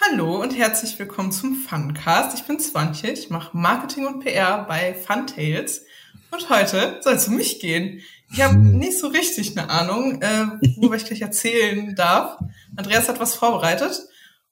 [0.00, 2.38] Hallo und herzlich willkommen zum Funcast.
[2.38, 5.84] Ich bin Swantje, ich mache Marketing und PR bei Funtails
[6.30, 8.00] und heute soll es um mich gehen.
[8.32, 12.38] Ich habe nicht so richtig eine Ahnung, äh, worüber ich gleich erzählen darf.
[12.76, 13.98] Andreas hat was vorbereitet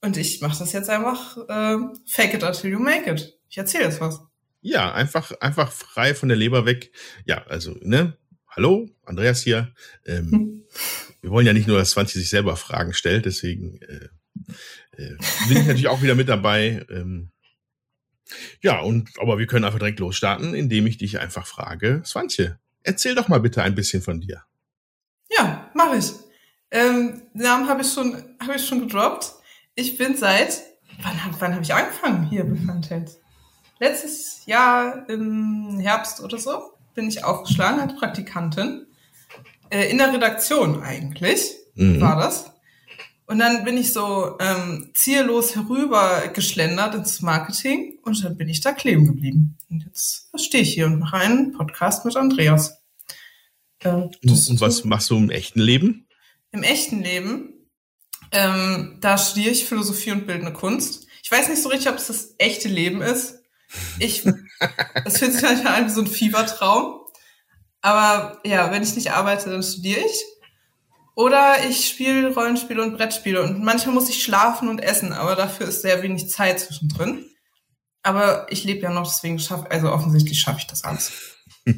[0.00, 3.38] und ich mache das jetzt einfach äh, fake it until you make it.
[3.48, 4.20] Ich erzähle jetzt was.
[4.62, 6.90] Ja, einfach, einfach frei von der Leber weg.
[7.24, 8.18] Ja, also, ne?
[8.48, 9.72] Hallo, Andreas hier.
[10.06, 10.64] Ähm, hm.
[11.20, 14.08] Wir wollen ja nicht nur, dass Swantje sich selber Fragen stellt, deswegen äh,
[14.96, 15.16] äh,
[15.48, 16.84] bin ich natürlich auch wieder mit dabei.
[16.90, 17.30] Ähm,
[18.60, 23.14] ja, und aber wir können einfach direkt losstarten, indem ich dich einfach frage, Swantje, erzähl
[23.14, 24.42] doch mal bitte ein bisschen von dir.
[25.30, 26.12] Ja, mache ich.
[26.70, 29.32] Ähm, Namen habe ich schon, habe ich schon gedroppt.
[29.74, 30.62] Ich bin seit
[31.02, 33.20] wann, wann habe ich angefangen hier bei Funtails?
[33.78, 38.86] Letztes Jahr im Herbst oder so bin ich aufgeschlagen als Praktikantin.
[39.70, 42.00] Äh, in der Redaktion eigentlich mhm.
[42.00, 42.52] war das.
[43.26, 48.60] Und dann bin ich so ähm, ziellos herüber geschlendert ins Marketing und dann bin ich
[48.60, 49.58] da kleben geblieben.
[49.68, 52.78] Und jetzt stehe ich hier und mache einen Podcast mit Andreas.
[53.80, 56.06] Äh, und was machst du im echten Leben?
[56.52, 57.52] Im echten Leben,
[58.30, 61.06] ähm, da studiere ich Philosophie und bildende Kunst.
[61.22, 63.40] Ich weiß nicht so richtig, ob es das echte Leben ist.
[63.98, 64.24] Ich,
[65.04, 67.00] es fühlt sich manchmal an wie so ein Fiebertraum.
[67.80, 70.24] Aber ja, wenn ich nicht arbeite, dann studiere ich.
[71.16, 75.66] Oder ich spiele Rollenspiele und Brettspiele und manchmal muss ich schlafen und essen, aber dafür
[75.66, 77.24] ist sehr wenig Zeit zwischendrin.
[78.02, 81.12] Aber ich lebe ja noch, deswegen schaffe, also offensichtlich schaffe ich das alles.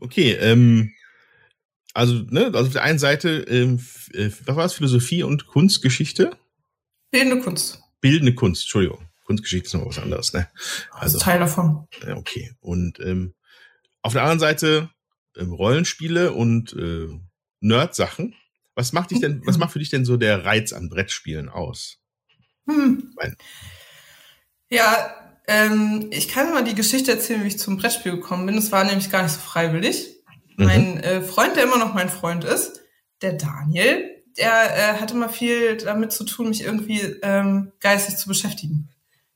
[0.00, 0.92] okay, ähm,
[1.94, 3.80] also, ne, also auf der einen Seite, ähm,
[4.12, 6.36] äh, was war es, Philosophie und Kunstgeschichte?
[7.12, 7.80] Bildende Kunst.
[8.00, 9.08] Bildende Kunst, Entschuldigung.
[9.24, 10.48] Kunstgeschichte ist noch was anderes, ne?
[10.90, 11.86] Also Teil davon.
[12.16, 12.52] Okay.
[12.58, 13.34] Und ähm,
[14.02, 14.90] auf der anderen Seite
[15.36, 17.06] ähm, Rollenspiele und äh,
[17.60, 18.34] Nerd-Sachen.
[18.74, 21.98] Was macht dich denn, was macht für dich denn so der Reiz an Brettspielen aus?
[22.66, 23.14] Hm.
[24.70, 25.14] Ja,
[25.46, 28.56] ähm, ich kann mal die Geschichte erzählen, wie ich zum Brettspiel gekommen bin.
[28.56, 30.22] Es war nämlich gar nicht so freiwillig.
[30.56, 30.64] Mhm.
[30.64, 32.80] Mein äh, Freund, der immer noch mein Freund ist,
[33.20, 38.28] der Daniel, der äh, hatte mal viel damit zu tun, mich irgendwie ähm, geistig zu
[38.28, 38.88] beschäftigen.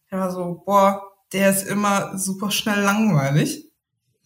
[0.09, 3.73] Er war so, boah, der ist immer super schnell langweilig.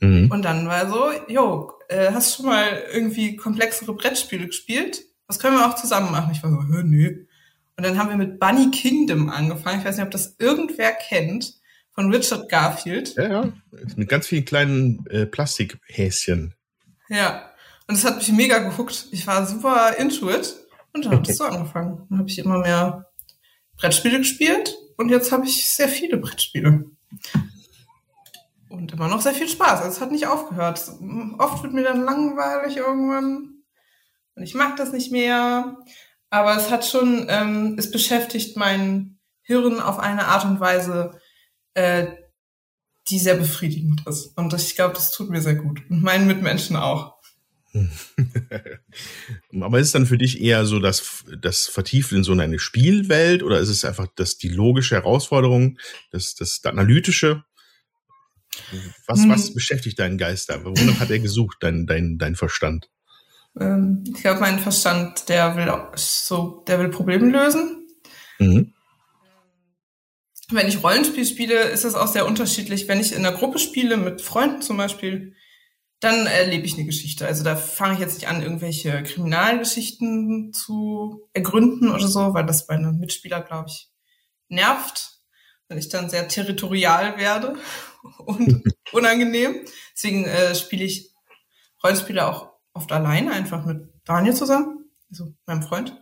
[0.00, 0.30] Mhm.
[0.30, 5.02] Und dann war so, jo, äh, hast du schon mal irgendwie komplexere Brettspiele gespielt?
[5.26, 6.32] Was können wir auch zusammen machen?
[6.32, 7.26] Ich war so, Hö, nö.
[7.76, 9.78] Und dann haben wir mit Bunny Kingdom angefangen.
[9.78, 11.54] Ich weiß nicht, ob das irgendwer kennt.
[11.92, 13.16] Von Richard Garfield.
[13.16, 13.52] Ja, ja.
[13.96, 16.54] Mit ganz vielen kleinen äh, Plastikhäschen.
[17.08, 17.50] Ja.
[17.88, 19.08] Und es hat mich mega gehuckt.
[19.10, 20.54] Ich war super into it.
[20.92, 22.06] Und dann hat es so angefangen.
[22.08, 23.06] Dann habe ich immer mehr
[23.76, 24.76] Brettspiele gespielt.
[24.96, 26.84] Und jetzt habe ich sehr viele Brettspiele.
[28.68, 29.80] Und immer noch sehr viel Spaß.
[29.80, 30.78] Also es hat nicht aufgehört.
[31.38, 33.62] Oft wird mir dann langweilig irgendwann.
[34.34, 35.78] Und ich mag das nicht mehr.
[36.30, 41.18] Aber es hat schon, ähm, es beschäftigt mein Hirn auf eine Art und Weise,
[41.74, 42.08] äh,
[43.08, 44.36] die sehr befriedigend ist.
[44.36, 45.80] Und ich glaube, das tut mir sehr gut.
[45.88, 47.18] Und meinen Mitmenschen auch.
[49.60, 53.42] Aber ist es dann für dich eher so das, das Vertiefen in so eine Spielwelt
[53.42, 55.78] oder ist es einfach das, die logische Herausforderung,
[56.10, 57.44] das, das Analytische?
[59.06, 59.30] Was, hm.
[59.30, 60.64] was beschäftigt deinen Geist da?
[60.64, 62.88] Wonach hat er gesucht, dein, dein, dein Verstand?
[63.58, 67.86] Ähm, ich glaube, mein Verstand, der will so, der will Probleme lösen.
[68.38, 68.74] Mhm.
[70.50, 72.88] Wenn ich Rollenspiel spiele, ist das auch sehr unterschiedlich.
[72.88, 75.34] Wenn ich in einer Gruppe spiele, mit Freunden zum Beispiel,
[76.00, 77.26] dann erlebe ich eine Geschichte.
[77.26, 82.66] Also da fange ich jetzt nicht an, irgendwelche Kriminalgeschichten zu ergründen oder so, weil das
[82.66, 83.90] bei einem Mitspieler, glaube ich,
[84.48, 85.18] nervt
[85.68, 87.56] wenn ich dann sehr territorial werde
[88.18, 89.64] und unangenehm.
[89.94, 91.12] Deswegen äh, spiele ich
[91.82, 95.96] Rollenspiele auch oft alleine, einfach mit Daniel zusammen, also meinem Freund.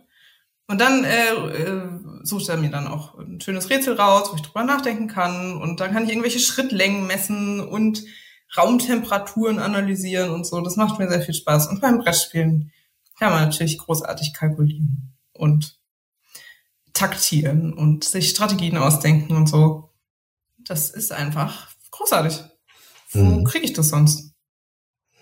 [0.67, 1.89] Und dann äh, äh,
[2.23, 5.55] sucht er mir dann auch ein schönes Rätsel raus, wo ich drüber nachdenken kann.
[5.55, 8.03] Und dann kann ich irgendwelche Schrittlängen messen und
[8.55, 10.59] Raumtemperaturen analysieren und so.
[10.61, 11.67] Das macht mir sehr viel Spaß.
[11.67, 12.71] Und beim Brettspielen
[13.17, 15.79] kann man natürlich großartig kalkulieren und
[16.93, 19.93] taktieren und sich Strategien ausdenken und so.
[20.57, 22.39] Das ist einfach großartig.
[23.11, 23.43] Wo mhm.
[23.43, 24.33] kriege ich das sonst?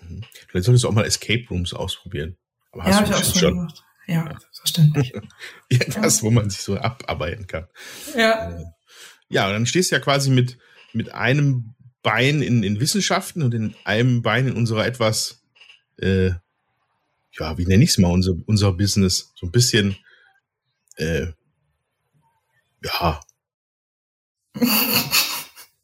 [0.00, 0.24] Mhm.
[0.48, 2.36] Vielleicht solltest du auch mal Escape Rooms ausprobieren.
[2.72, 3.84] Aber ja, habe ich auch schon gemacht.
[4.06, 4.38] Ja, ja.
[4.52, 5.12] verständlich.
[5.68, 6.22] Irgendwas, ja.
[6.22, 7.66] wo man sich so abarbeiten kann.
[8.16, 8.50] Ja.
[8.50, 8.64] Äh,
[9.28, 10.58] ja, und dann stehst du ja quasi mit,
[10.92, 15.42] mit einem Bein in, in Wissenschaften und in einem Bein in unserer etwas,
[15.98, 16.30] äh,
[17.32, 19.96] ja, wie nenne ich es mal, unser, unser Business, so ein bisschen
[20.96, 21.26] äh,
[22.82, 23.20] ja.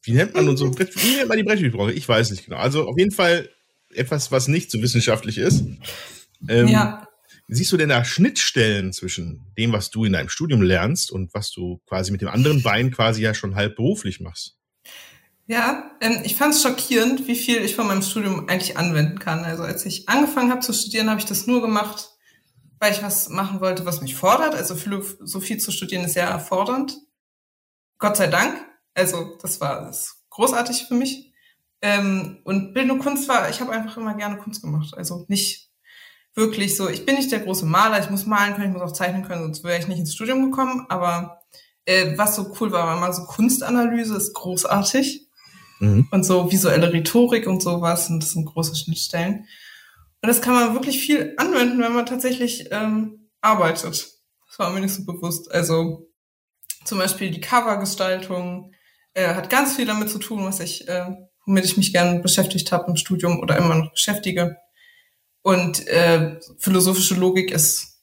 [0.03, 1.93] Wie nennt man unsere wie nennt man die Brettspielbranche?
[1.93, 2.57] Ich weiß nicht genau.
[2.57, 3.49] Also auf jeden Fall
[3.93, 5.63] etwas, was nicht so wissenschaftlich ist.
[6.49, 7.07] Ähm, ja.
[7.47, 11.51] siehst du denn da Schnittstellen zwischen dem, was du in deinem Studium lernst und was
[11.51, 14.57] du quasi mit dem anderen Bein quasi ja schon halb beruflich machst?
[15.45, 19.43] Ja, ähm, ich fand es schockierend, wie viel ich von meinem Studium eigentlich anwenden kann.
[19.43, 22.09] Also als ich angefangen habe zu studieren, habe ich das nur gemacht,
[22.79, 24.55] weil ich was machen wollte, was mich fordert.
[24.55, 26.97] Also Philosophie zu studieren ist sehr fordernd.
[27.99, 28.55] Gott sei Dank.
[28.93, 31.31] Also das war das großartig für mich.
[31.81, 34.93] Ähm, und Bildung Kunst war, ich habe einfach immer gerne Kunst gemacht.
[34.95, 35.69] Also nicht
[36.35, 38.93] wirklich so, ich bin nicht der große Maler, ich muss malen können, ich muss auch
[38.93, 40.85] zeichnen können, sonst wäre ich nicht ins Studium gekommen.
[40.89, 41.41] Aber
[41.85, 45.27] äh, was so cool war, war mal so Kunstanalyse ist großartig.
[45.79, 46.07] Mhm.
[46.11, 49.47] Und so visuelle Rhetorik und sowas, und das sind große Schnittstellen.
[50.21, 54.07] Und das kann man wirklich viel anwenden, wenn man tatsächlich ähm, arbeitet.
[54.47, 55.51] Das war mir nicht so bewusst.
[55.51, 56.09] Also
[56.85, 58.71] zum Beispiel die Covergestaltung
[59.13, 61.05] äh, hat ganz viel damit zu tun, was ich, äh,
[61.45, 64.57] womit ich mich gerne beschäftigt habe im Studium oder immer noch beschäftige.
[65.41, 68.01] Und äh, philosophische Logik ist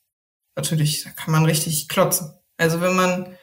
[0.56, 2.32] natürlich, da kann man richtig klotzen.
[2.58, 3.36] Also wenn man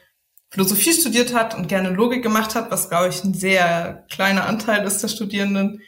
[0.50, 4.86] Philosophie studiert hat und gerne Logik gemacht hat, was glaube ich ein sehr kleiner Anteil
[4.86, 5.82] ist der Studierenden,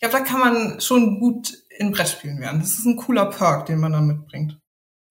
[0.00, 2.60] ich glaube, da kann man schon gut in Brettspielen werden.
[2.60, 4.56] Das ist ein cooler Perk, den man dann mitbringt.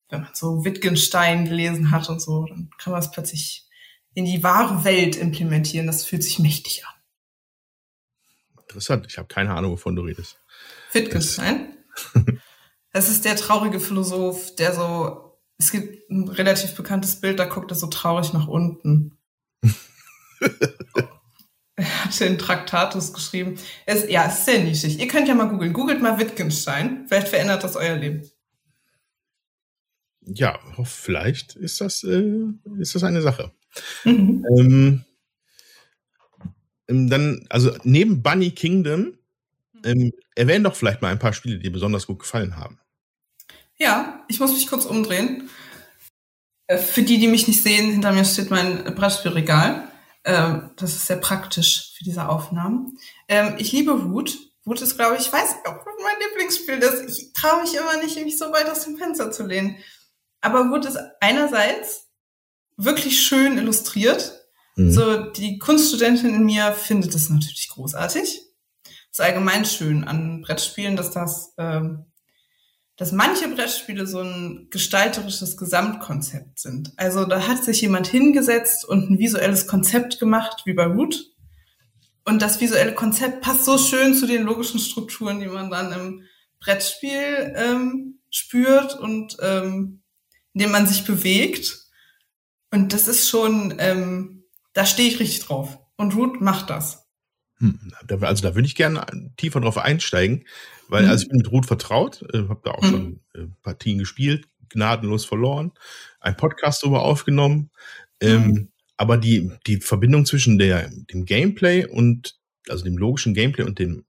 [0.10, 3.67] Wenn man so Wittgenstein gelesen hat und so, dann kann man es plötzlich
[4.18, 5.86] in die wahre Welt implementieren.
[5.86, 6.94] Das fühlt sich mächtig an.
[8.62, 9.06] Interessant.
[9.08, 10.40] Ich habe keine Ahnung, wovon du redest.
[10.92, 11.78] Wittgenstein?
[12.92, 17.70] das ist der traurige Philosoph, der so, es gibt ein relativ bekanntes Bild, da guckt
[17.72, 19.20] er so traurig nach unten.
[21.76, 23.60] er hat den Traktatus geschrieben.
[23.86, 25.00] Es, ja, es ist sehr nischig.
[25.00, 25.74] Ihr könnt ja mal googeln.
[25.74, 27.06] Googelt mal Wittgenstein.
[27.08, 28.28] Vielleicht verändert das euer Leben.
[30.28, 32.34] Ja, vielleicht ist das, äh,
[32.80, 33.52] ist das eine Sache.
[34.04, 34.46] Mhm.
[34.58, 35.06] Ähm,
[36.90, 39.18] ähm, dann, also neben Bunny Kingdom,
[39.84, 42.80] ähm, erwähnen doch vielleicht mal ein paar Spiele, die dir besonders gut gefallen haben.
[43.78, 45.50] Ja, ich muss mich kurz umdrehen.
[46.68, 49.88] Äh, für die, die mich nicht sehen, hinter mir steht mein Brettspielregal.
[50.26, 52.98] Ähm, das ist sehr praktisch für diese Aufnahmen.
[53.28, 54.38] Ähm, ich liebe Root.
[54.66, 57.18] Root ist, glaube ich, ich weiß auch, mein Lieblingsspiel ist.
[57.18, 59.78] Ich traue mich immer nicht, mich so weit aus dem Fenster zu lehnen.
[60.48, 62.08] Aber Root ist einerseits
[62.78, 64.34] wirklich schön illustriert.
[64.78, 64.92] Mhm.
[64.92, 68.44] So, die Kunststudentin in mir findet es natürlich großartig.
[69.12, 72.06] ist allgemein schön an Brettspielen, dass das, ähm,
[72.96, 76.94] dass manche Brettspiele so ein gestalterisches Gesamtkonzept sind.
[76.96, 81.30] Also da hat sich jemand hingesetzt und ein visuelles Konzept gemacht, wie bei Root.
[82.24, 86.24] Und das visuelle Konzept passt so schön zu den logischen Strukturen, die man dann im
[86.62, 90.04] Brettspiel ähm, spürt und ähm,
[90.58, 91.86] in dem man sich bewegt.
[92.72, 94.44] Und das ist schon, ähm,
[94.74, 95.78] da stehe ich richtig drauf.
[95.98, 97.08] Und Root macht das.
[97.60, 99.06] Hm, also da würde ich gerne
[99.38, 100.46] tiefer drauf einsteigen,
[100.88, 101.10] weil mhm.
[101.12, 102.90] also ich bin mit Root vertraut, äh, habe da auch mhm.
[102.90, 105.74] schon äh, Partien gespielt, gnadenlos verloren,
[106.22, 107.70] ein Podcast darüber aufgenommen.
[108.20, 108.72] Ähm, mhm.
[108.98, 112.36] Aber die, die Verbindung zwischen der, dem Gameplay und,
[112.68, 114.06] also dem logischen Gameplay und dem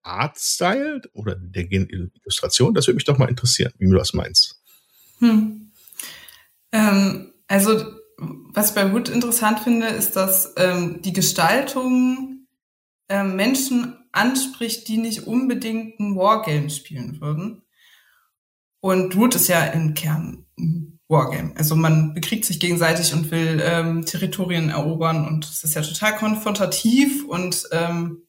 [0.00, 4.62] Artstyle oder der Illustration, das würde mich doch mal interessieren, wie du das meinst.
[5.18, 5.59] Hm.
[6.72, 12.46] Ähm, also was ich bei Wood interessant finde, ist, dass ähm, die Gestaltung
[13.08, 17.62] ähm, Menschen anspricht, die nicht unbedingt ein Wargame spielen würden.
[18.80, 21.52] Und Wood ist ja im Kern ein Wargame.
[21.56, 26.16] Also man bekriegt sich gegenseitig und will ähm, Territorien erobern und es ist ja total
[26.16, 28.22] konfrontativ und ähm,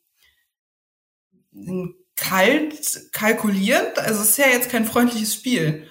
[2.16, 4.00] kalt, kalkulierend.
[4.00, 5.88] Also es ist ja jetzt kein freundliches Spiel.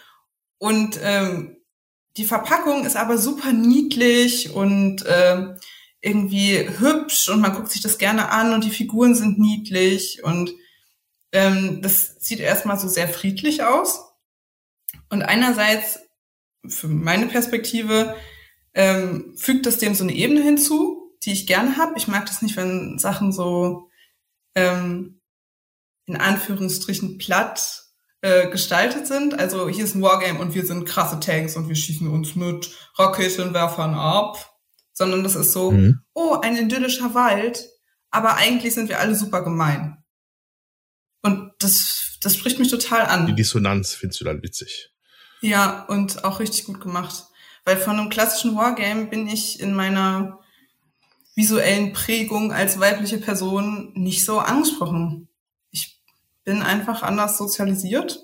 [0.58, 1.56] Und ähm,
[2.20, 5.54] die Verpackung ist aber super niedlich und äh,
[6.02, 10.52] irgendwie hübsch und man guckt sich das gerne an und die Figuren sind niedlich und
[11.32, 14.04] ähm, das sieht erstmal so sehr friedlich aus.
[15.08, 16.00] Und einerseits,
[16.68, 18.14] für meine Perspektive,
[18.74, 21.94] ähm, fügt das dem so eine Ebene hinzu, die ich gerne habe.
[21.96, 23.88] Ich mag das nicht, wenn Sachen so
[24.54, 25.22] ähm,
[26.04, 27.79] in Anführungsstrichen platt
[28.22, 29.38] äh, gestaltet sind.
[29.38, 32.70] Also hier ist ein Wargame und wir sind krasse Tanks und wir schießen uns mit
[32.96, 34.58] Raketenwerfern ab.
[34.92, 36.00] Sondern das ist so, mhm.
[36.12, 37.66] oh, ein idyllischer Wald,
[38.10, 40.04] aber eigentlich sind wir alle super gemein.
[41.22, 43.26] Und das, das spricht mich total an.
[43.26, 44.90] Die Dissonanz findest du dann witzig.
[45.40, 47.24] Ja, und auch richtig gut gemacht.
[47.64, 50.40] Weil von einem klassischen Wargame bin ich in meiner
[51.34, 55.29] visuellen Prägung als weibliche Person nicht so angesprochen
[56.50, 58.18] bin einfach anders sozialisiert.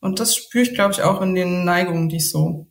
[0.00, 2.66] Und das spüre ich, glaube ich, auch in den Neigungen, die ich so,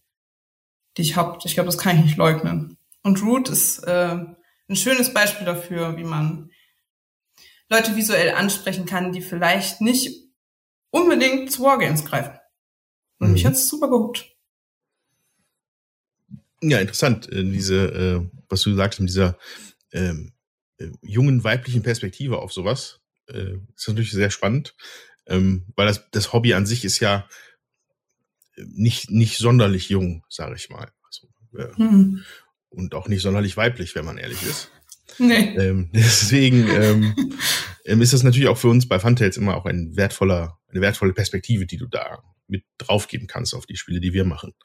[0.97, 1.39] die ich habe.
[1.45, 2.77] Ich glaube, das kann ich nicht leugnen.
[3.01, 4.17] Und Root ist äh,
[4.67, 6.51] ein schönes Beispiel dafür, wie man
[7.69, 10.29] Leute visuell ansprechen kann, die vielleicht nicht
[10.89, 12.37] unbedingt zu Wargames greifen.
[13.19, 13.33] Und mhm.
[13.33, 14.35] mich hat's super gehuckt.
[16.61, 17.31] Ja, interessant.
[17.31, 19.37] Äh, diese, äh, was du gesagt hast, mit dieser
[19.93, 20.33] ähm,
[20.77, 24.75] äh, jungen weiblichen Perspektive auf sowas, äh, ist natürlich sehr spannend,
[25.27, 27.27] ähm, weil das, das Hobby an sich ist ja
[28.57, 30.91] nicht, nicht sonderlich jung, sage ich mal.
[31.03, 31.27] Also,
[31.57, 32.23] äh, hm.
[32.69, 34.69] Und auch nicht sonderlich weiblich, wenn man ehrlich ist.
[35.19, 35.55] Nee.
[35.57, 37.15] Ähm, deswegen ähm,
[37.85, 41.13] ähm, ist das natürlich auch für uns bei Funtails immer auch ein wertvoller, eine wertvolle
[41.13, 44.55] Perspektive, die du da mit draufgeben kannst auf die Spiele, die wir machen.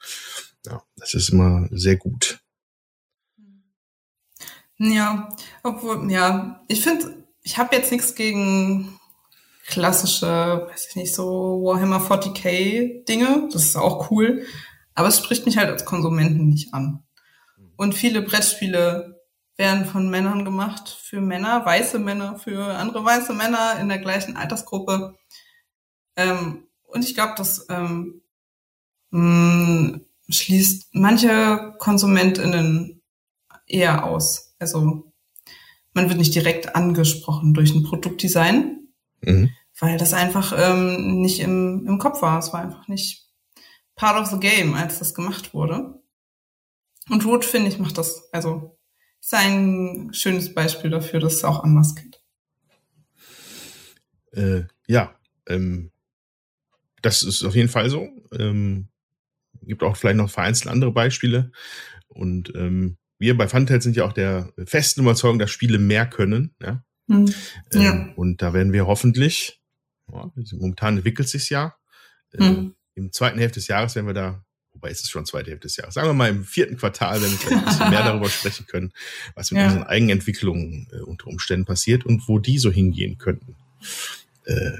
[0.65, 2.39] Ja, das ist immer sehr gut.
[4.79, 5.29] Ja,
[5.61, 8.99] obwohl, ja, ich finde, ich habe jetzt nichts gegen
[9.67, 13.47] klassische, weiß ich nicht, so Warhammer 40k Dinge.
[13.51, 14.45] Das ist auch cool.
[14.95, 17.03] Aber es spricht mich halt als Konsumenten nicht an.
[17.77, 19.21] Und viele Brettspiele
[19.55, 24.35] werden von Männern gemacht, für Männer, weiße Männer, für andere weiße Männer in der gleichen
[24.35, 25.15] Altersgruppe.
[26.15, 28.21] Ähm, und ich glaube, das ähm,
[29.11, 33.01] mh, schließt manche KonsumentInnen
[33.67, 34.55] eher aus.
[34.59, 35.08] Also
[35.99, 38.87] man wird nicht direkt angesprochen durch ein Produktdesign,
[39.21, 39.49] mhm.
[39.79, 42.39] weil das einfach ähm, nicht im, im Kopf war.
[42.39, 43.27] Es war einfach nicht
[43.95, 46.01] part of the game, als das gemacht wurde.
[47.09, 48.79] Und Root, finde ich, macht das, also
[49.19, 52.21] ist ein schönes Beispiel dafür, dass es auch anders geht.
[54.31, 55.13] Äh, ja,
[55.47, 55.91] ähm,
[57.01, 58.07] das ist auf jeden Fall so.
[58.31, 58.87] Ähm,
[59.63, 61.51] gibt auch vielleicht noch vereinzelt andere Beispiele.
[62.07, 66.55] Und ähm, wir bei Funtail sind ja auch der festen Überzeugung, dass Spiele mehr können.
[66.61, 66.83] Ja?
[67.07, 67.33] Mhm.
[67.73, 68.09] Ähm, ja.
[68.15, 69.61] Und da werden wir hoffentlich,
[70.11, 71.75] ja, momentan entwickelt es sich ja,
[72.33, 72.75] mhm.
[72.95, 75.75] im zweiten Hälfte des Jahres werden wir da wobei es ist schon zweite Hälfte des
[75.75, 78.65] Jahres, sagen wir mal im vierten Quartal, wenn wir vielleicht ein bisschen mehr darüber sprechen
[78.65, 78.93] können,
[79.35, 79.67] was mit ja.
[79.67, 83.55] unseren Eigenentwicklungen äh, unter Umständen passiert und wo die so hingehen könnten.
[84.45, 84.79] Äh,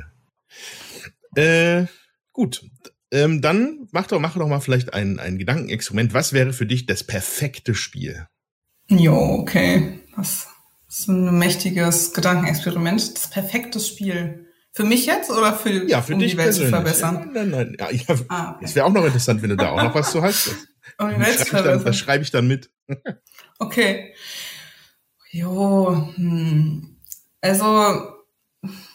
[1.35, 1.87] äh,
[2.31, 2.63] gut,
[3.11, 6.13] ähm, dann mach doch, mach doch mal vielleicht ein, ein Gedankenexperiment.
[6.13, 8.27] Was wäre für dich das perfekte Spiel?
[8.87, 9.99] Jo, okay.
[10.15, 10.47] Das
[10.87, 13.15] ist ein mächtiges Gedankenexperiment.
[13.15, 14.47] Das perfekte Spiel.
[14.71, 17.31] Für mich jetzt oder für, ja, für um dich die Welt zu verbessern?
[17.33, 18.65] Ja, nein, nein, ja, ja, ah, okay.
[18.65, 20.49] Es wäre auch noch interessant, wenn du da auch noch was zu hast.
[20.99, 21.83] um die Welt zu verbessern.
[21.83, 22.69] das schreibe ich dann mit.
[23.59, 24.13] okay.
[25.31, 26.97] Jo, hm.
[27.41, 28.13] also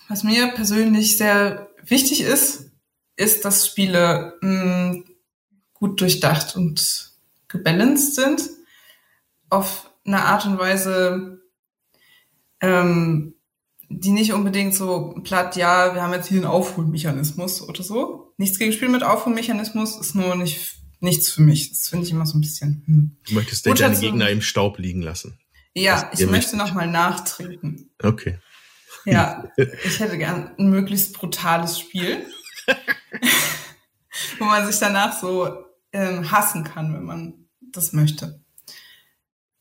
[0.09, 2.64] was mir persönlich sehr wichtig ist,
[3.17, 5.05] ist, dass Spiele mh, hm,
[5.73, 7.13] gut durchdacht und
[7.49, 8.43] gebalanced sind.
[9.51, 11.41] Auf eine Art und Weise,
[12.61, 13.35] ähm,
[13.89, 18.33] die nicht unbedingt so platt, ja, wir haben jetzt hier einen Aufholmechanismus oder so.
[18.37, 21.71] Nichts gegen Spiel mit Aufholmechanismus ist nur nicht nichts für mich.
[21.71, 22.83] Das finde ich immer so ein bisschen.
[22.87, 23.17] Hm.
[23.29, 25.39] Du möchtest Gut, deine Gegner im Staub liegen lassen.
[25.75, 27.91] Ja, ich möchte noch mal nachtrinken.
[28.03, 28.39] Okay.
[29.05, 32.27] Ja, ich hätte gern ein möglichst brutales Spiel,
[34.39, 38.41] wo man sich danach so ähm, hassen kann, wenn man das möchte.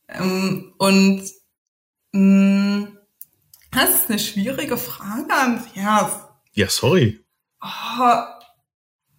[0.08, 1.22] Ähm, und
[2.12, 2.98] mh, hm,
[3.70, 6.12] das ist eine schwierige Frage, Andreas.
[6.52, 7.24] Ja, sorry.
[7.60, 8.22] Oh,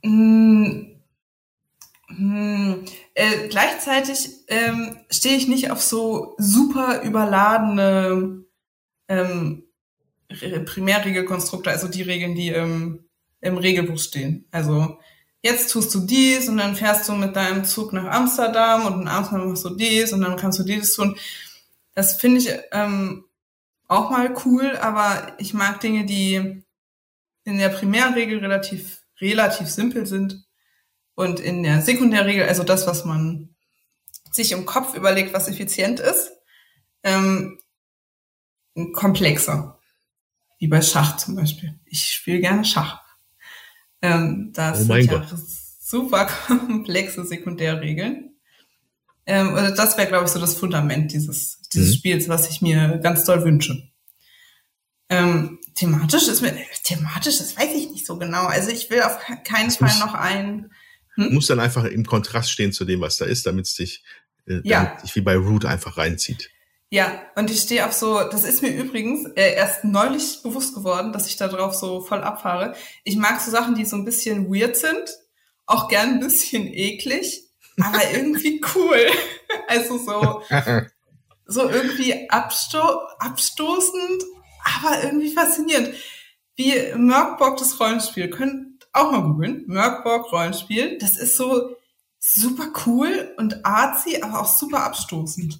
[0.03, 0.95] mh,
[2.07, 2.75] mh,
[3.15, 8.45] äh, gleichzeitig ähm, stehe ich nicht auf so super überladene
[9.07, 9.63] ähm,
[10.29, 13.04] Primärregelkonstrukte, also die Regeln, die im,
[13.45, 14.47] im Regelbuch stehen.
[14.51, 14.99] Also
[15.41, 19.07] jetzt tust du dies und dann fährst du mit deinem Zug nach Amsterdam und in
[19.07, 21.17] Amsterdam machst du dies und dann kannst du dies tun.
[21.93, 23.25] Das finde ich ähm,
[23.87, 26.63] auch mal cool, aber ich mag Dinge, die
[27.43, 30.43] in der Primärregel relativ, relativ simpel sind
[31.13, 33.55] und in der Sekundärregel, also das, was man
[34.31, 36.31] sich im Kopf überlegt, was effizient ist,
[37.03, 37.59] ähm,
[38.93, 39.79] komplexer.
[40.57, 41.79] Wie bei Schach zum Beispiel.
[41.85, 43.04] Ich spiele gerne Schach.
[44.01, 45.39] Ähm, das oh sind ja Gott.
[45.81, 48.35] super komplexe Sekundärregeln.
[49.25, 51.97] Ähm, also das wäre, glaube ich, so das Fundament dieses, dieses mhm.
[51.97, 53.89] Spiels, was ich mir ganz doll wünsche.
[55.09, 58.45] Ähm, thematisch ist mir, thematisch, das weiß ich nicht so genau.
[58.45, 60.71] Also ich will auf keinen das Fall muss, noch ein.
[61.15, 61.33] Hm?
[61.33, 64.03] Muss dann einfach im Kontrast stehen zu dem, was da ist, damit es dich,
[64.47, 64.97] äh, ja.
[65.03, 66.49] dich wie bei Root einfach reinzieht.
[66.95, 71.11] Ja, und ich stehe auf so, das ist mir übrigens äh, erst neulich bewusst geworden,
[71.11, 72.73] dass ich da drauf so voll abfahre.
[73.03, 75.03] Ich mag so Sachen, die so ein bisschen weird sind,
[75.65, 77.49] auch gern ein bisschen eklig,
[77.81, 79.07] aber irgendwie cool.
[79.67, 80.41] also so,
[81.45, 82.79] so irgendwie absto
[83.19, 84.23] abstoßend,
[84.63, 85.93] aber irgendwie faszinierend.
[86.55, 88.29] Wie Merkborg das Rollenspiel.
[88.29, 89.65] Könnt auch mal googeln.
[89.67, 90.97] Merkborg Rollenspiel.
[90.99, 91.75] Das ist so
[92.21, 95.59] super cool und artsy, aber auch super abstoßend.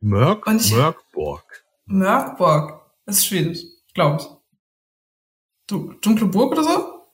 [0.00, 0.46] Mörk?
[0.46, 1.64] Ich, Mörkborg.
[1.86, 2.80] Mörkborg.
[3.04, 3.64] Das ist schwedisch,
[3.94, 4.28] glaube ich.
[5.66, 7.04] Du, dunkle Burg oder so?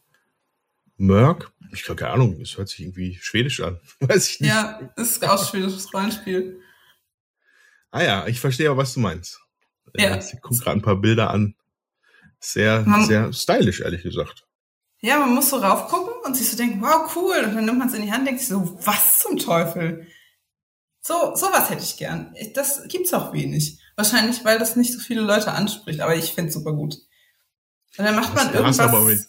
[0.97, 1.53] Mörk?
[1.73, 3.81] Ich habe keine Ahnung, es hört sich irgendwie schwedisch an.
[4.01, 4.51] Weiß ich nicht.
[4.51, 6.61] Ja, es ist auch schwedisches Rollenspiel.
[7.91, 9.41] Ah ja, ich verstehe auch, was du meinst.
[9.95, 10.17] Äh, ja.
[10.17, 11.55] Ich gucke gerade ein paar Bilder an.
[12.41, 14.47] Sehr, man, sehr stylisch, ehrlich gesagt.
[15.01, 17.37] Ja, man muss so raufgucken und sich so denken, wow, cool.
[17.45, 20.07] Und dann nimmt man es in die Hand und denkt sich so, was zum Teufel?
[21.07, 22.35] So, sowas hätte ich gern.
[22.55, 23.79] Das gibt's auch wenig.
[23.95, 26.95] Wahrscheinlich, weil das nicht so viele Leute anspricht, aber ich finde es super gut.
[27.99, 28.79] Und dann macht man da irgendwas.
[28.79, 29.21] Hast aber mit,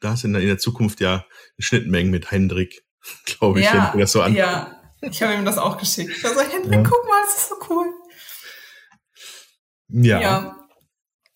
[0.00, 1.24] da hast du in der, in der Zukunft ja
[1.56, 2.84] Schnittmengen mit Hendrik,
[3.26, 4.34] glaube ich, ja, wenn das so an.
[4.34, 6.10] Ja, ich habe ihm das auch geschickt.
[6.10, 6.82] Ich so, Hendrik, ja.
[6.82, 7.86] guck mal, das ist so cool.
[9.90, 10.20] Ja.
[10.20, 10.68] Ja.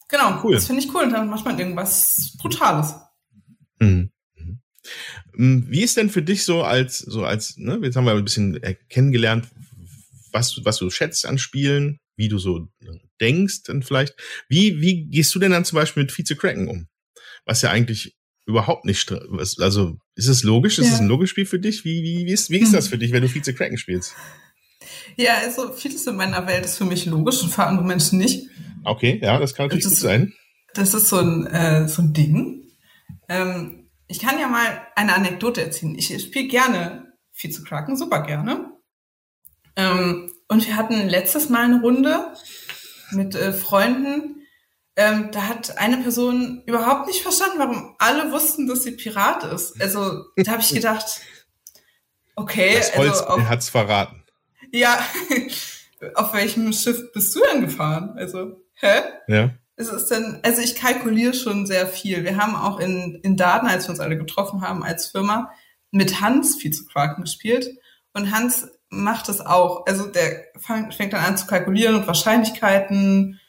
[0.09, 0.57] Genau, cool.
[0.57, 1.04] das finde ich cool.
[1.04, 2.97] Und dann macht man irgendwas Brutales.
[3.78, 4.11] Mhm.
[5.42, 5.66] Mhm.
[5.68, 8.61] Wie ist denn für dich so als, so als, ne, jetzt haben wir ein bisschen
[8.88, 9.49] kennengelernt,
[10.32, 12.68] was, was du schätzt an Spielen, wie du so
[13.20, 14.14] denkst und vielleicht.
[14.49, 16.88] Wie, wie gehst du denn dann zum Beispiel mit Vize Kraken um?
[17.44, 19.12] Was ja eigentlich überhaupt nicht,
[19.58, 20.78] also ist es logisch?
[20.78, 21.84] Ist es ein logisches Spiel für dich?
[21.84, 24.14] Wie, wie, wie, ist, wie ist das für dich, wenn du Vize Kraken spielst?
[25.16, 28.49] Ja, also vieles in meiner Welt ist für mich logisch und für andere Menschen nicht.
[28.84, 30.32] Okay, ja, das kann natürlich das gut sein.
[30.75, 32.64] Das ist so ein, äh, so ein Ding.
[33.28, 33.81] Ähm,
[34.12, 35.97] ich kann ja mal eine Anekdote erzählen.
[35.97, 38.71] Ich spiele gerne Vize Kraken, super gerne.
[39.75, 42.35] Ähm, und wir hatten letztes Mal eine Runde
[43.12, 44.47] mit äh, Freunden.
[44.97, 49.81] Ähm, da hat eine Person überhaupt nicht verstanden, warum alle wussten, dass sie Pirat ist.
[49.81, 51.23] Also da habe ich gedacht,
[52.37, 52.75] okay.
[52.76, 54.23] Das Holz, also auf, hat's verraten.
[54.73, 55.02] Ja,
[56.16, 58.12] auf welchem Schiff bist du denn gefahren?
[58.19, 59.00] Also, hä?
[59.26, 59.54] Ja.
[59.82, 62.24] Es ist denn, also ich kalkuliere schon sehr viel.
[62.24, 65.52] Wir haben auch in, in Daten, als wir uns alle getroffen haben als Firma,
[65.90, 67.68] mit Hans viel zu Quaken gespielt.
[68.12, 69.86] Und Hans macht es auch.
[69.86, 73.40] Also der fängt dann an zu kalkulieren und Wahrscheinlichkeiten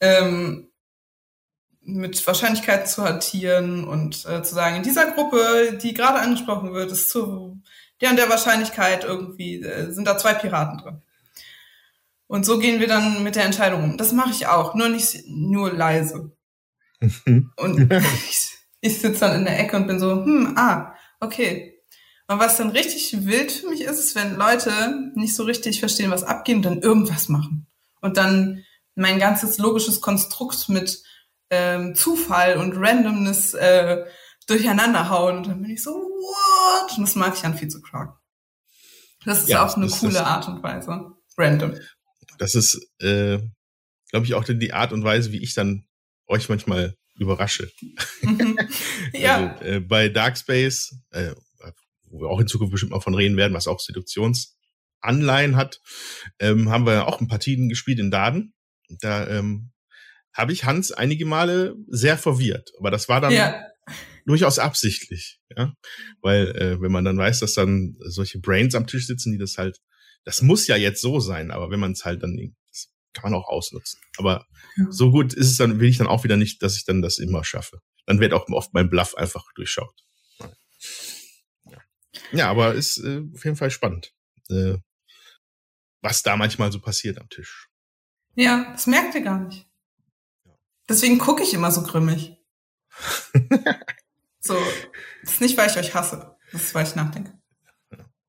[0.00, 0.68] ähm,
[1.84, 6.92] mit Wahrscheinlichkeiten zu hantieren und äh, zu sagen, in dieser Gruppe, die gerade angesprochen wird,
[6.92, 7.60] ist zu
[8.00, 11.02] der und der Wahrscheinlichkeit irgendwie, äh, sind da zwei Piraten drin.
[12.32, 13.96] Und so gehen wir dann mit der Entscheidung um.
[13.98, 16.34] Das mache ich auch, nur nicht nur leise.
[17.56, 18.40] und ich,
[18.80, 21.84] ich sitze dann in der Ecke und bin so, hm, ah, okay,
[22.28, 26.10] und was dann richtig wild für mich ist, ist, wenn Leute nicht so richtig verstehen,
[26.10, 27.66] was abgeht und dann irgendwas machen.
[28.00, 31.02] Und dann mein ganzes logisches Konstrukt mit
[31.50, 34.06] ähm, Zufall und Randomness äh,
[34.46, 35.36] durcheinander hauen.
[35.36, 36.96] Und dann bin ich so, what?
[36.96, 38.18] Und das mag ich an viel zu Clark.
[39.26, 41.12] Das ist ja, auch eine coole Art und Weise.
[41.36, 41.74] Random.
[42.42, 43.38] Das ist, äh,
[44.10, 45.86] glaube ich, auch die Art und Weise, wie ich dann
[46.26, 47.70] euch manchmal überrasche.
[48.20, 48.58] Mhm.
[49.12, 49.52] ja.
[49.52, 51.34] Also, äh, bei Darkspace, äh,
[52.02, 55.80] wo wir auch in Zukunft bestimmt mal von reden werden, was auch Seduktionsanleihen hat,
[56.40, 58.54] ähm, haben wir auch ein paar Partien gespielt in Daden.
[58.88, 59.70] Da ähm,
[60.32, 62.72] habe ich Hans einige Male sehr verwirrt.
[62.76, 63.64] Aber das war dann ja.
[64.26, 65.74] durchaus absichtlich, ja.
[66.20, 69.58] Weil, äh, wenn man dann weiß, dass dann solche Brains am Tisch sitzen, die das
[69.58, 69.78] halt,
[70.24, 73.40] das muss ja jetzt so sein, aber wenn man es halt dann, das kann man
[73.40, 74.00] auch ausnutzen.
[74.18, 74.86] Aber ja.
[74.90, 77.18] so gut ist es dann, will ich dann auch wieder nicht, dass ich dann das
[77.18, 77.80] immer schaffe.
[78.06, 79.94] Dann wird auch oft mein Bluff einfach durchschaut.
[82.32, 84.14] Ja, aber ist äh, auf jeden Fall spannend,
[84.48, 84.76] äh,
[86.00, 87.68] was da manchmal so passiert am Tisch.
[88.34, 89.68] Ja, das merkt ihr gar nicht.
[90.88, 92.38] Deswegen gucke ich immer so grimmig.
[94.40, 94.58] so,
[95.22, 96.36] das ist nicht, weil ich euch hasse.
[96.50, 97.41] Das ist, weil ich nachdenke.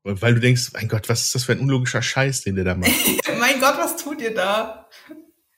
[0.04, 2.76] Weil du denkst, mein Gott, was ist das für ein unlogischer Scheiß, den der da
[2.76, 2.92] macht?
[3.39, 4.89] mein Gott, was tut ihr da?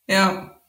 [0.08, 0.62] Ja.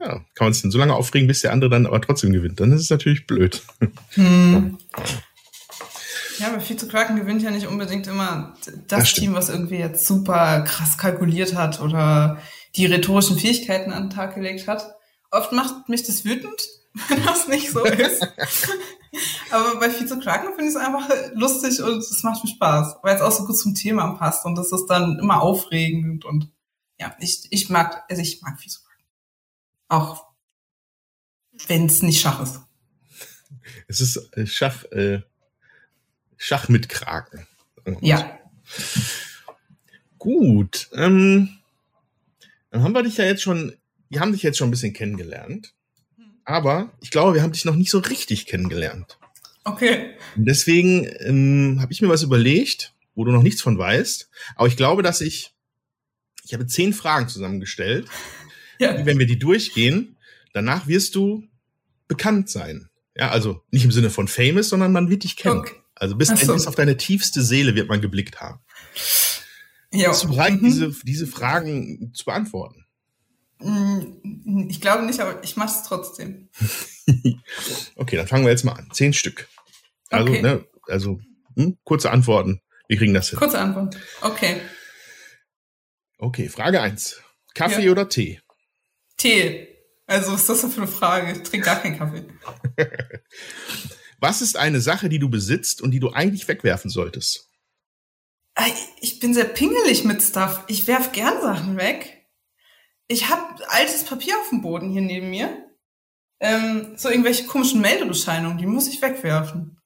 [0.00, 2.60] Ja, kann man sich denn so lange aufregen, bis der andere dann aber trotzdem gewinnt.
[2.60, 3.62] Dann ist es natürlich blöd.
[4.14, 4.78] Hm.
[6.38, 10.06] Ja, aber Vize Kraken gewinnt ja nicht unbedingt immer das, das Team, was irgendwie jetzt
[10.06, 12.40] super krass kalkuliert hat oder
[12.76, 14.94] die rhetorischen Fähigkeiten an den Tag gelegt hat.
[15.32, 16.68] Oft macht mich das wütend,
[17.08, 18.22] wenn das nicht so ist.
[19.50, 23.16] aber bei Vize Kraken finde ich es einfach lustig und es macht mir Spaß, weil
[23.16, 26.50] es auch so gut zum Thema passt und das ist dann immer aufregend und
[27.00, 29.04] ja, ich, ich mag, also ich mag Vize Kraken.
[29.88, 30.26] Auch
[31.66, 32.60] wenn es nicht Schach ist.
[33.86, 35.22] Es ist äh, Schach, äh,
[36.36, 37.46] Schach mit Kraken.
[38.00, 38.38] Ja.
[40.18, 40.88] Gut.
[40.92, 41.58] Ähm,
[42.70, 43.76] dann haben wir dich ja jetzt schon,
[44.08, 45.74] wir haben dich jetzt schon ein bisschen kennengelernt.
[46.48, 49.18] Aber ich glaube, wir haben dich noch nicht so richtig kennengelernt.
[49.64, 50.14] Okay.
[50.34, 54.30] Und deswegen ähm, habe ich mir was überlegt, wo du noch nichts von weißt.
[54.56, 55.52] Aber ich glaube, dass ich,
[56.44, 58.08] ich habe zehn Fragen zusammengestellt.
[58.78, 59.04] Ja.
[59.04, 60.16] Wenn wir die durchgehen,
[60.54, 61.46] danach wirst du
[62.06, 62.88] bekannt sein.
[63.14, 65.58] Ja, also nicht im Sinne von famous, sondern man wird dich kennen.
[65.58, 65.74] Okay.
[65.96, 66.54] Also bis, so.
[66.54, 68.60] bis auf deine tiefste Seele wird man geblickt haben.
[69.92, 70.08] Ja.
[70.08, 70.64] Bist du bereit, mhm.
[70.64, 72.86] diese, diese Fragen zu beantworten?
[73.60, 76.48] Mm, ich glaube nicht, aber ich mache es trotzdem.
[77.96, 78.88] okay, dann fangen wir jetzt mal an.
[78.92, 79.48] Zehn Stück.
[80.10, 80.42] Also, okay.
[80.42, 81.20] ne, also
[81.56, 82.60] hm, kurze Antworten.
[82.88, 83.38] Wir kriegen das hin.
[83.38, 83.96] Kurze Antwort.
[84.22, 84.60] Okay.
[86.18, 87.22] Okay, Frage 1.
[87.54, 87.92] Kaffee ja.
[87.92, 88.40] oder Tee?
[89.16, 89.68] Tee.
[90.06, 91.32] Also, was ist das denn für eine Frage?
[91.32, 92.24] Ich trinke gar keinen Kaffee.
[94.20, 97.48] was ist eine Sache, die du besitzt und die du eigentlich wegwerfen solltest?
[99.00, 100.64] Ich bin sehr pingelig mit Stuff.
[100.66, 102.17] Ich werf gern Sachen weg.
[103.08, 105.48] Ich habe altes Papier auf dem Boden hier neben mir.
[106.40, 109.78] Ähm, so irgendwelche komischen Meldebescheinigungen, die muss ich wegwerfen.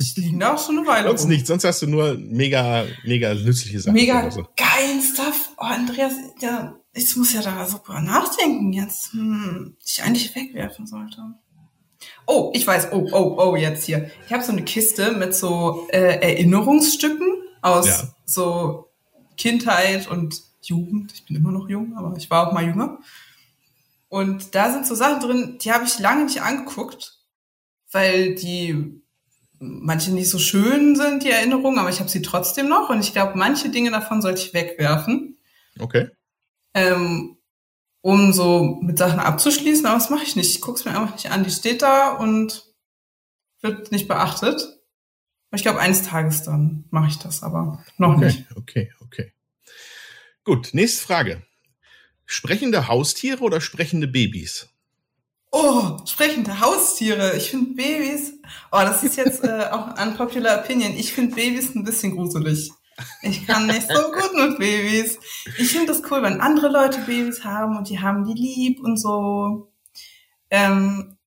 [0.00, 1.08] Die liegen da auch schon eine Weile.
[1.08, 3.94] Sonst nicht, sonst hast du nur mega, mega nützliche Sachen.
[3.94, 4.46] Mega so.
[4.56, 5.50] geilen Stuff.
[5.56, 11.22] Oh, Andreas, ja, ich muss ja da super nachdenken jetzt, hm, ich eigentlich wegwerfen sollte.
[12.26, 14.10] Oh, ich weiß, oh, oh, oh, jetzt hier.
[14.26, 18.14] Ich habe so eine Kiste mit so äh, Erinnerungsstücken aus ja.
[18.24, 18.92] so
[19.36, 21.12] Kindheit und Jugend.
[21.12, 22.98] Ich bin immer noch jung, aber ich war auch mal jünger.
[24.08, 27.18] Und da sind so Sachen drin, die habe ich lange nicht angeguckt,
[27.92, 29.02] weil die
[29.60, 33.12] manche nicht so schön sind, die Erinnerungen, aber ich habe sie trotzdem noch und ich
[33.12, 35.38] glaube, manche Dinge davon sollte ich wegwerfen.
[35.78, 36.10] Okay.
[36.74, 37.38] Ähm,
[38.00, 40.50] um so mit Sachen abzuschließen, aber das mache ich nicht.
[40.54, 41.44] Ich gucke es mir einfach nicht an.
[41.44, 42.72] Die steht da und
[43.60, 44.78] wird nicht beachtet.
[45.52, 48.46] Ich glaube, eines Tages dann mache ich das, aber noch okay, nicht.
[48.56, 49.32] Okay, okay.
[50.48, 51.42] Gut, nächste Frage.
[52.24, 54.70] Sprechende Haustiere oder sprechende Babys?
[55.52, 57.36] Oh, sprechende Haustiere.
[57.36, 58.32] Ich finde Babys.
[58.72, 60.94] Oh, das ist jetzt äh, auch ein popular opinion.
[60.96, 62.70] Ich finde Babys ein bisschen gruselig.
[63.20, 65.18] Ich kann nicht so gut mit Babys.
[65.58, 68.96] Ich finde das cool, wenn andere Leute Babys haben und die haben die lieb und
[68.96, 69.70] so.
[70.48, 71.18] Ähm,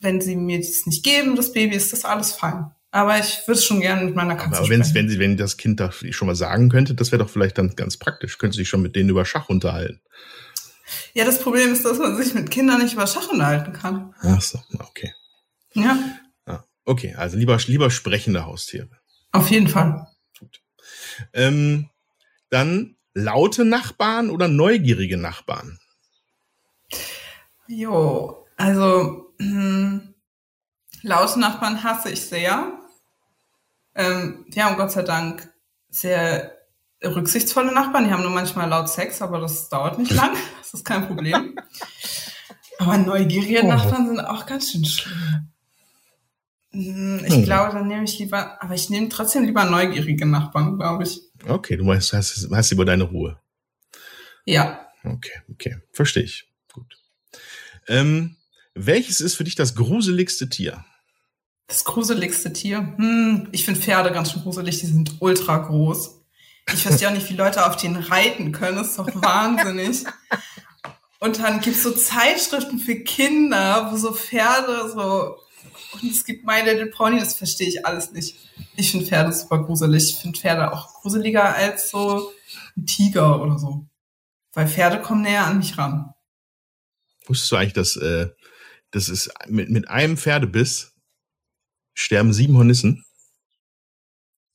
[0.00, 2.72] wenn sie mir das nicht geben, das Baby, ist das alles fein.
[2.96, 5.80] Aber ich würde schon gerne mit meiner Katze Aber wenn, wenn sie, wenn das Kind
[5.80, 8.38] das schon mal sagen könnte, das wäre doch vielleicht dann ganz praktisch.
[8.38, 10.00] Könnte sich schon mit denen über Schach unterhalten.
[11.12, 14.14] Ja, das Problem ist, dass man sich mit Kindern nicht über Schach unterhalten kann.
[14.20, 15.12] Ach so, okay.
[15.74, 15.98] Ja.
[16.46, 18.88] Ah, okay, also lieber, lieber sprechende Haustiere.
[19.30, 20.06] Auf jeden Fall.
[20.38, 20.62] Gut.
[21.34, 21.90] Ähm,
[22.48, 25.78] dann laute Nachbarn oder neugierige Nachbarn?
[27.68, 30.14] Jo, also hm,
[31.02, 32.75] laute Nachbarn hasse ich sehr.
[33.96, 35.50] Ähm, wir haben Gott sei Dank
[35.88, 36.52] sehr
[37.02, 40.36] rücksichtsvolle Nachbarn, die haben nur manchmal laut Sex, aber das dauert nicht lang.
[40.58, 41.56] Das ist kein Problem.
[42.78, 43.68] Aber neugierige oh.
[43.68, 45.50] Nachbarn sind auch ganz schön schlimm.
[46.72, 47.44] Hm, ich hm.
[47.44, 51.22] glaube, dann nehme ich lieber, aber ich nehme trotzdem lieber neugierige Nachbarn, glaube ich.
[51.48, 53.40] Okay, du meinst, hast, hast über deine Ruhe.
[54.44, 54.86] Ja.
[55.02, 55.76] Okay, okay.
[55.92, 56.50] Verstehe ich.
[56.72, 56.98] Gut.
[57.88, 58.36] Ähm,
[58.74, 60.84] welches ist für dich das gruseligste Tier?
[61.66, 62.94] Das gruseligste Tier?
[62.96, 66.22] Hm, ich finde Pferde ganz schön gruselig, die sind ultra groß.
[66.72, 68.76] Ich verstehe auch nicht, wie Leute auf denen reiten können.
[68.76, 70.04] Das ist doch wahnsinnig.
[71.18, 75.36] Und dann gibt's so Zeitschriften für Kinder, wo so Pferde so.
[75.92, 78.36] Und es gibt My Little Pony, das verstehe ich alles nicht.
[78.76, 80.10] Ich finde Pferde super gruselig.
[80.10, 82.32] Ich finde Pferde auch gruseliger als so
[82.76, 83.86] ein Tiger oder so.
[84.52, 86.12] Weil Pferde kommen näher an mich ran.
[87.26, 88.28] Wusstest du eigentlich, dass äh,
[88.90, 90.95] das ist mit, mit einem Pferdebiss
[91.96, 93.04] sterben sieben Hornissen?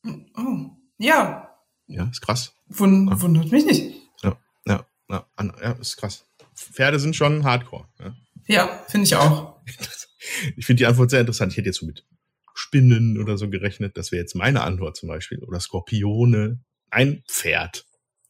[0.06, 1.52] Oh, ja,
[1.92, 2.54] ja, ist krass.
[2.68, 3.22] Wund ja.
[3.22, 3.96] Wundert mich nicht.
[4.24, 5.26] Ja, ja, ja,
[5.62, 6.26] ja, ist krass.
[6.56, 7.88] Pferde sind schon hardcore.
[8.00, 8.16] Ja,
[8.48, 9.60] ja finde ich auch.
[10.56, 11.52] ich finde die Antwort sehr interessant.
[11.52, 12.06] Ich hätte jetzt so mit
[12.54, 13.98] Spinnen oder so gerechnet.
[13.98, 15.44] Das wäre jetzt meine Antwort zum Beispiel.
[15.44, 16.62] Oder Skorpione.
[16.90, 17.86] Ein Pferd.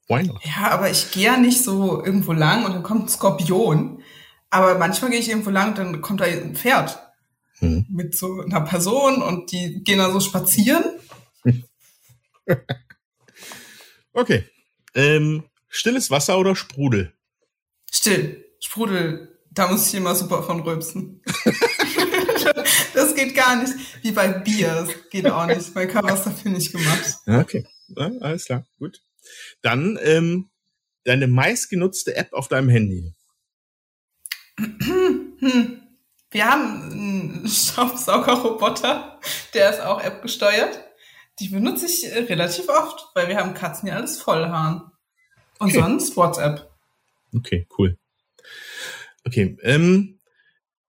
[0.07, 0.43] Why not?
[0.43, 4.01] Ja, aber ich gehe ja nicht so irgendwo lang und dann kommt ein Skorpion.
[4.49, 6.99] Aber manchmal gehe ich irgendwo lang und dann kommt da ein Pferd.
[7.61, 7.85] Hm.
[7.89, 10.83] Mit so einer Person und die gehen da so spazieren.
[14.13, 14.43] Okay.
[14.93, 17.13] Ähm, stilles Wasser oder Sprudel?
[17.89, 18.45] Still.
[18.59, 21.21] Sprudel, da muss ich immer super von rülpsen.
[22.93, 23.73] das geht gar nicht.
[24.01, 25.73] Wie bei Bier, das geht auch nicht.
[25.73, 27.15] Mein Körper ist dafür nicht gemacht.
[27.25, 29.01] Okay, ja, alles klar, gut.
[29.61, 30.51] Dann ähm,
[31.03, 33.15] deine meistgenutzte App auf deinem Handy.
[36.31, 39.19] Wir haben einen Staubsaugerroboter,
[39.53, 40.79] der ist auch App gesteuert.
[41.39, 44.91] Die benutze ich äh, relativ oft, weil wir haben Katzen ja alles voll Haaren.
[45.59, 45.79] Und okay.
[45.79, 46.71] sonst WhatsApp.
[47.35, 47.97] Okay, cool.
[49.25, 50.19] Okay, ähm,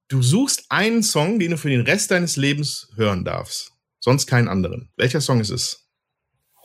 [0.09, 3.72] du suchst einen Song, den du für den Rest deines Lebens hören darfst.
[4.00, 4.90] Sonst keinen anderen.
[4.96, 5.88] Welcher Song ist es?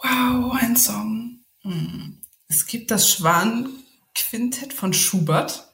[0.02, 1.44] Wow, ein Song.
[1.63, 2.22] Hm.
[2.48, 5.68] Es gibt das Schwan-Quintett von Schubert.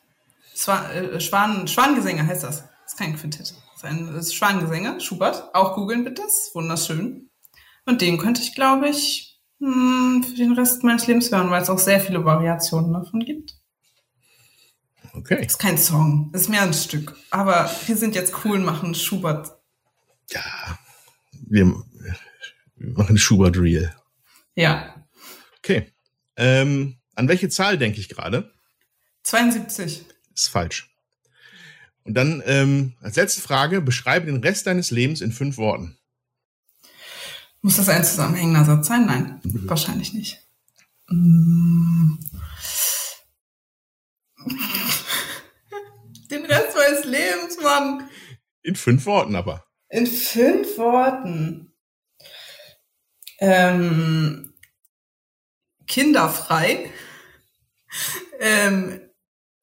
[0.55, 2.63] Schwan, äh, Schwan, Schwangesänge heißt das.
[2.93, 3.55] Das ist kein Quintett.
[3.81, 5.55] Das ist ein Schwangesänge, Schubert.
[5.55, 7.31] Auch googeln bitte, das ist wunderschön.
[7.85, 11.71] Und den könnte ich, glaube ich, hm, für den Rest meines Lebens hören, weil es
[11.71, 13.55] auch sehr viele Variationen davon gibt.
[15.13, 15.43] Okay.
[15.43, 17.17] Ist kein Song, ist mehr ein Stück.
[17.31, 19.57] Aber wir sind jetzt cool, machen Schubert.
[20.29, 20.77] Ja.
[21.47, 21.73] wir
[22.75, 23.95] machen Schubert Real.
[24.53, 25.03] Ja.
[25.57, 25.91] Okay.
[26.37, 28.53] Ähm, an welche Zahl denke ich gerade?
[29.23, 30.05] 72.
[30.35, 30.92] Ist falsch.
[32.05, 35.97] Und dann ähm, als letzte Frage, beschreibe den Rest deines Lebens in fünf Worten.
[37.61, 39.05] Muss das ein zusammenhängender Satz sein?
[39.05, 39.69] Nein, mhm.
[39.69, 40.41] wahrscheinlich nicht.
[41.07, 42.15] Mm.
[46.29, 48.09] Den Rest meines Lebens, Mann.
[48.63, 49.65] In fünf Worten aber.
[49.89, 51.73] In fünf Worten.
[53.39, 54.53] Ähm,
[55.85, 56.91] kinderfrei.
[58.39, 58.99] Ähm,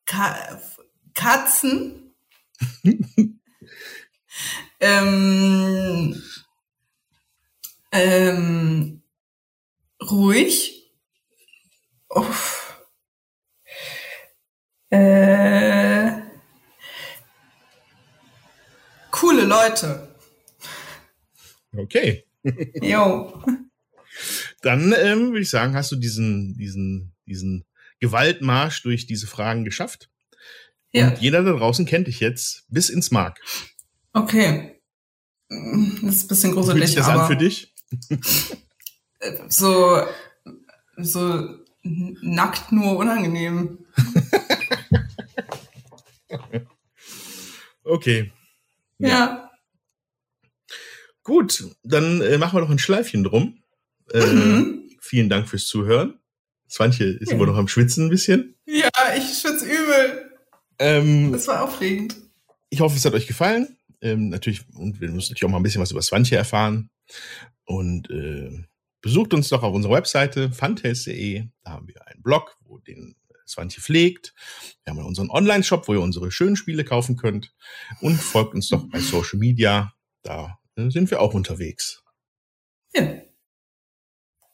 [0.07, 0.61] Ka
[1.15, 2.00] Katzen.
[4.81, 6.23] ähm,
[7.93, 9.03] ähm,
[10.11, 10.93] ruhig.
[12.09, 12.87] Uff.
[14.91, 16.11] Äh,
[19.11, 20.15] coole Leute.
[21.77, 22.25] Okay.
[22.83, 23.43] Jo.
[24.63, 27.65] Dann ähm, würde ich sagen, hast du diesen, diesen, diesen
[28.01, 30.11] Gewaltmarsch durch diese Fragen geschafft.
[30.93, 31.09] Ja.
[31.09, 33.41] Und jeder da draußen kennt dich jetzt bis ins Mark.
[34.13, 34.81] Okay.
[35.49, 36.79] Das ist ein bisschen gruselig.
[36.79, 37.75] Fühlt sich das aber an für dich?
[39.49, 40.03] so,
[40.97, 41.49] so
[41.83, 43.79] nackt nur unangenehm.
[47.85, 48.33] okay.
[48.99, 49.09] Ja.
[49.09, 49.51] ja.
[51.23, 53.63] Gut, dann äh, machen wir noch ein Schleifchen drum.
[54.13, 54.91] Äh, mhm.
[55.01, 56.19] Vielen Dank fürs Zuhören.
[56.69, 57.37] Swantje ist ja.
[57.37, 58.57] immer noch am Schwitzen ein bisschen.
[58.67, 60.30] Ja, ich schwitze übel.
[60.81, 62.17] Ähm, das war aufregend.
[62.71, 63.77] Ich hoffe, es hat euch gefallen.
[64.01, 66.91] Ähm, natürlich, und wir müssen natürlich auch mal ein bisschen was über Swantje erfahren.
[67.65, 68.65] Und äh,
[69.03, 71.45] besucht uns doch auf unserer Webseite fantails.de.
[71.63, 73.15] Da haben wir einen Blog, wo den
[73.47, 74.33] Swantje pflegt.
[74.85, 77.53] Wir haben unseren Online-Shop, wo ihr unsere schönen Spiele kaufen könnt.
[78.01, 79.93] Und folgt uns doch bei Social Media.
[80.23, 82.03] Da äh, sind wir auch unterwegs.
[82.95, 83.21] Ja.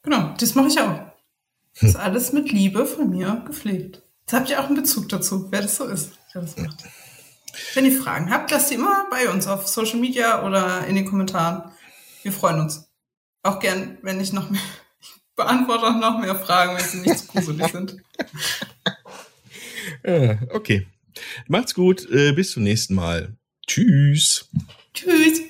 [0.03, 1.01] Genau, das mache ich auch.
[1.75, 4.03] Das ist alles mit Liebe von mir gepflegt.
[4.27, 6.83] Jetzt habt ihr auch einen Bezug dazu, wer das so ist, der das macht.
[7.75, 11.05] Wenn ihr Fragen habt, lasst sie immer bei uns auf Social Media oder in den
[11.05, 11.71] Kommentaren.
[12.25, 12.91] Wir freuen uns.
[13.45, 14.61] Auch gern, wenn ich noch mehr,
[15.01, 17.99] ich beantworte auch noch mehr Fragen, wenn sie nicht zu gruselig sind.
[20.53, 20.89] okay.
[21.47, 22.11] Macht's gut.
[22.11, 23.37] Äh, bis zum nächsten Mal.
[23.65, 24.49] Tschüss.
[24.93, 25.41] Tschüss.